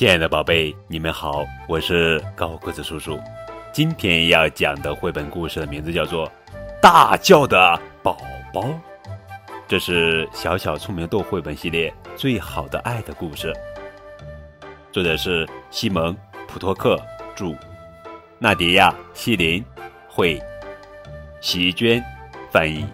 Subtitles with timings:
[0.00, 3.20] 亲爱的宝贝，你们好，我是高个子叔叔。
[3.70, 6.26] 今天要讲的绘本故事的名字叫做
[6.80, 8.16] 《大叫的宝
[8.50, 8.62] 宝》，
[9.68, 13.54] 这是小小聪明豆绘本系列最好的爱的故事。
[14.90, 16.14] 作者是西蒙·
[16.48, 16.98] 普托克
[17.36, 17.54] 著，
[18.38, 19.62] 纳迪亚·西林
[20.08, 20.42] 绘，
[21.42, 22.02] 席娟
[22.50, 22.86] 翻译。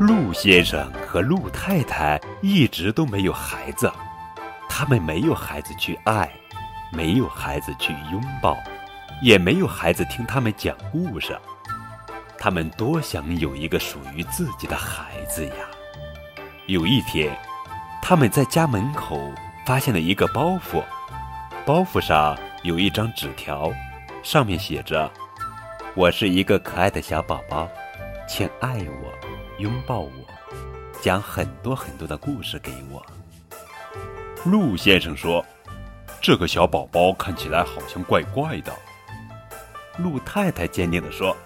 [0.00, 3.92] 陆先生和陆太太一直都没有孩子。
[4.74, 6.28] 他们没有孩子去爱，
[6.90, 8.56] 没有孩子去拥抱，
[9.20, 11.38] 也没有孩子听他们讲故事。
[12.38, 15.54] 他们多想有一个属于自己的孩子呀！
[16.66, 17.38] 有一天，
[18.00, 19.20] 他们在家门口
[19.66, 20.82] 发现了一个包袱，
[21.66, 23.70] 包袱上有一张纸条，
[24.22, 25.08] 上面写着
[25.94, 27.68] ：“我是一个可爱的小宝宝，
[28.26, 29.12] 请爱我，
[29.58, 30.10] 拥抱我，
[31.02, 33.04] 讲很多很多的故事给我。”
[34.44, 35.44] 陆先生说
[36.20, 38.72] ：“这个小宝宝看起来好像怪怪的。”
[39.98, 41.36] 陆太太坚定地说：“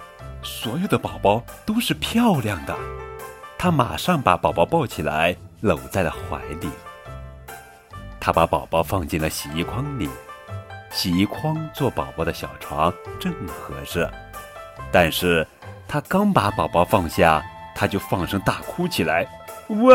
[0.43, 2.75] 所有的宝宝都是漂亮的。”
[3.59, 6.71] 她马上把宝宝抱起来，搂在了怀里。
[8.19, 10.09] 她把宝宝放进了洗衣筐里，
[10.91, 14.09] 洗衣筐做宝宝的小床正合适。
[14.91, 15.47] 但是，
[15.87, 17.45] 她刚把宝宝放下，
[17.75, 19.27] 她就放声大哭起来
[19.85, 19.95] ：“哇！”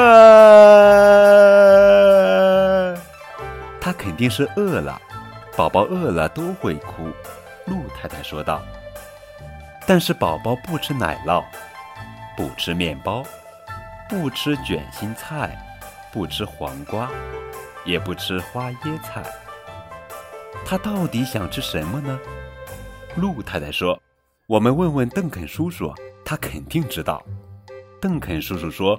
[3.81, 5.01] 他肯定是饿了，
[5.57, 7.09] 宝宝饿了都会哭。
[7.65, 8.61] 鹿太太说道。
[9.87, 11.43] 但是宝宝不吃奶酪，
[12.37, 13.23] 不吃面包，
[14.07, 15.57] 不吃卷心菜，
[16.13, 17.09] 不吃黄瓜，
[17.83, 19.23] 也不吃花椰菜。
[20.63, 22.19] 他到底想吃什么呢？
[23.15, 23.99] 鹿太太说
[24.47, 25.91] ：“我们问问邓肯叔叔，
[26.23, 27.21] 他肯定知道。”
[27.99, 28.97] 邓肯叔叔说：“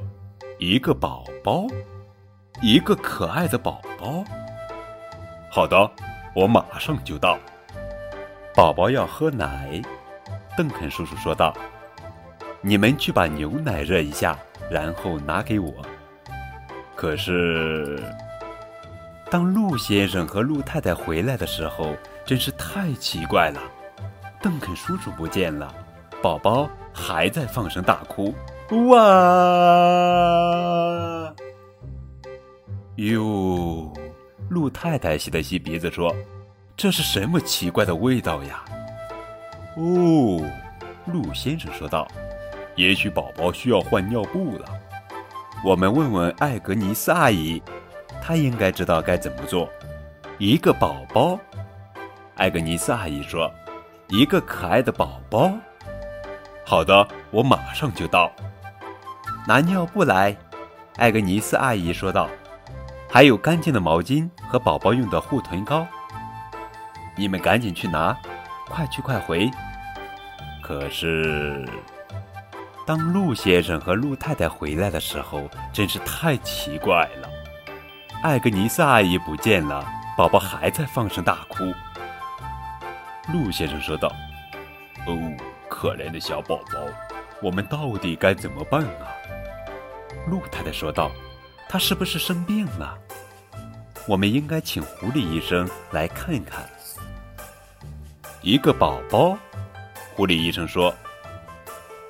[0.58, 1.64] 一个宝宝，
[2.60, 4.25] 一个可爱的宝宝。”
[5.55, 5.91] 好的，
[6.34, 7.38] 我马上就到。
[8.54, 9.82] 宝宝要喝奶，
[10.56, 11.54] 邓肯叔叔说道
[12.65, 14.38] ：“你们去把牛奶热一下，
[14.71, 15.71] 然后拿给我。”
[16.97, 18.03] 可是，
[19.31, 21.94] 当陆先生和陆太太回来的时候，
[22.25, 23.60] 真是太奇怪了。
[24.41, 25.71] 邓肯叔叔不见了，
[26.22, 28.34] 宝宝还在放声大哭。
[28.88, 29.04] 哇！
[32.97, 33.93] 哟。
[34.53, 36.15] 陆太太吸了吸鼻子说
[36.77, 38.63] ：“这是什么奇怪的味道呀？”
[39.79, 40.45] 哦，
[41.07, 42.07] 陆先生说道
[42.77, 44.67] ：“也许宝宝需要换尿布了。
[45.65, 47.63] 我们问问艾格尼斯阿姨，
[48.21, 49.67] 她应该知道该怎么做。”
[50.37, 51.39] 一个宝宝，
[52.34, 53.51] 艾格尼斯阿姨说
[54.11, 55.51] ：“一个可爱的宝宝。”
[56.67, 58.31] 好的，我马上就到。
[59.49, 60.37] 拿尿布来，
[60.97, 62.29] 艾格尼斯阿姨说道。
[63.12, 65.87] 还有干净的毛巾和宝宝用的护臀膏，
[67.15, 68.17] 你们赶紧去拿，
[68.71, 69.50] 快去快回。
[70.62, 71.69] 可是，
[72.87, 77.28] 当陆先生和陆太太回来的时候，真是太奇怪了。
[78.22, 79.84] 艾格尼斯阿姨不见了，
[80.17, 81.71] 宝宝还在放声大哭。
[83.31, 84.11] 陆先生说道
[85.06, 85.37] ：“哦，
[85.69, 86.78] 可怜的小宝宝，
[87.43, 89.05] 我们到底该怎么办啊？”
[90.27, 91.11] 陆太太说道。
[91.69, 92.99] 他是不是生病了？
[94.07, 96.69] 我们应该请狐狸医生来看看。
[98.41, 99.39] 一个宝宝，
[100.15, 100.93] 狐狸医生说：“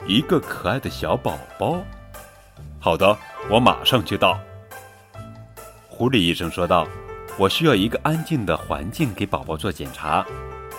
[0.09, 1.83] 一个可爱的小宝宝。”
[2.81, 3.17] 好的，
[3.51, 4.41] 我马上就到。
[5.89, 6.89] 狐狸医生说道
[7.39, 10.27] ：“我需要一个安静的环境给宝宝做检查。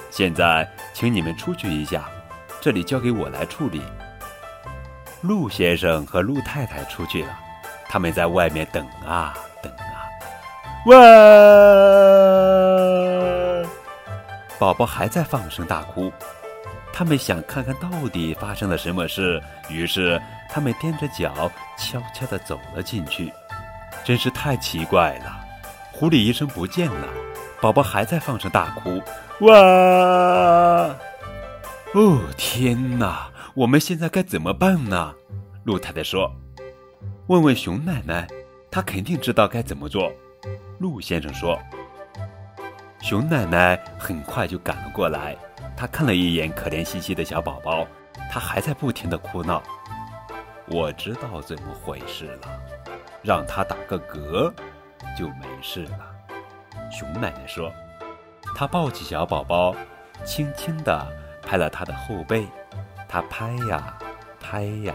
[0.09, 2.09] 现在，请你们出去一下，
[2.59, 3.81] 这里交给我来处理。”
[5.21, 7.39] 陆先生和陆太太出去了。
[7.87, 9.37] 他们在外面等啊等啊，
[10.85, 10.95] 哇！
[14.59, 16.11] 宝宝还在放声大哭。
[16.91, 23.31] 他们想看看到底发生了什么事，于是他们踮着脚悄悄地走了进去。
[24.03, 25.39] 真是太奇怪了！
[25.91, 27.07] 狐狸医生不见了，
[27.61, 29.01] 宝宝还在放声大哭。
[29.45, 29.53] 哇！
[31.93, 33.29] 哦天哪！
[33.55, 35.13] 我们现在该怎么办呢？
[35.63, 36.31] 鹿太太说。
[37.27, 38.27] 问问熊奶奶，
[38.69, 40.11] 她肯定知道该怎么做。
[40.83, 41.57] 陆先生说。
[42.99, 45.33] 熊奶奶很快就赶了过来，
[45.77, 47.87] 她看了一眼可怜兮兮的小宝宝，
[48.29, 49.63] 他还在不停的哭闹。
[50.67, 52.59] 我知道怎么回事了，
[53.21, 54.53] 让他打个嗝，
[55.17, 55.99] 就没事了。
[56.91, 57.71] 熊奶奶说。
[58.53, 59.73] 她抱起小宝宝，
[60.25, 61.07] 轻轻地
[61.41, 62.45] 拍了他的后背，
[63.07, 63.97] 她拍呀
[64.39, 64.93] 拍呀，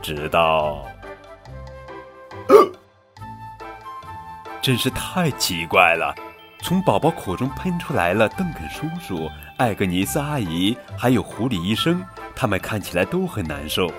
[0.00, 0.84] 直到。
[4.68, 6.14] 真是太奇怪了。
[6.60, 9.26] 从宝宝口中喷出来了邓肯叔叔、
[9.56, 12.04] 艾格尼斯阿姨，还有狐狸医生，
[12.36, 13.90] 他们看起来都很难受。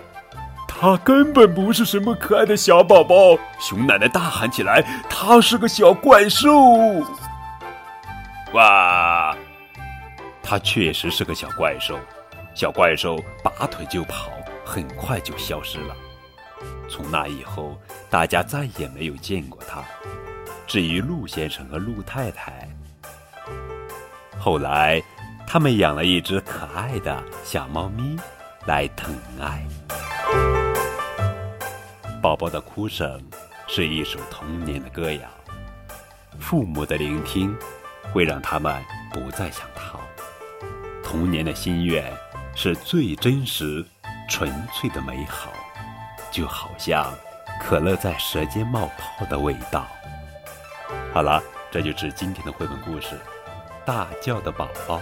[0.68, 3.16] 他根本不是什么可爱的小宝宝！
[3.60, 4.80] 熊奶奶大喊起来
[5.10, 6.52] ：“他是个小怪兽！”
[8.54, 9.36] 哇，
[10.44, 12.00] 他确实是个小怪兽。
[12.54, 14.30] 小怪兽拔腿就跑，
[14.64, 15.96] 很快就消失了。
[16.88, 17.76] 从那以后，
[18.08, 19.84] 大家再也没有见过他。
[20.70, 22.70] 至于陆先生和陆太太，
[24.38, 25.02] 后来
[25.48, 28.16] 他们养了一只可爱的小猫咪
[28.68, 29.66] 来疼爱。
[32.22, 33.20] 宝宝的哭声
[33.68, 35.28] 是一首童年的歌谣，
[36.40, 37.52] 父母的聆听
[38.14, 38.80] 会让他们
[39.12, 40.00] 不再想逃。
[41.04, 42.14] 童年的心愿
[42.54, 43.84] 是最真实、
[44.30, 45.52] 纯粹的美好，
[46.30, 47.12] 就好像
[47.60, 49.88] 可乐在舌尖冒泡的味道。
[51.12, 51.42] 好了，
[51.72, 53.16] 这就是今天的绘本故事
[53.86, 54.98] 《大叫的宝宝》。